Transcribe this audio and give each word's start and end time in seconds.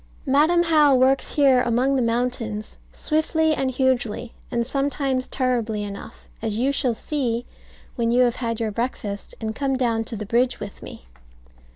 Madam 0.25 0.63
How 0.63 0.95
works 0.95 1.35
here 1.35 1.61
among 1.61 1.95
the 1.95 2.01
mountains 2.01 2.79
swiftly 2.91 3.53
and 3.53 3.69
hugely, 3.69 4.33
and 4.49 4.65
sometimes 4.65 5.27
terribly 5.27 5.83
enough; 5.83 6.27
as 6.41 6.57
you 6.57 6.71
shall 6.71 6.95
see 6.95 7.45
when 7.97 8.09
you 8.09 8.23
have 8.23 8.37
had 8.37 8.59
your 8.59 8.71
breakfast, 8.71 9.35
and 9.39 9.55
come 9.55 9.77
down 9.77 10.03
to 10.05 10.15
the 10.15 10.25
bridge 10.25 10.59
with 10.59 10.81
me. 10.81 11.05